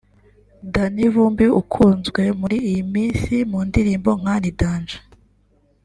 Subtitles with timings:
[0.73, 5.01] Danny Vumbi ukunzwe muri iyi minsi mu ndirimbo nka Ni Danger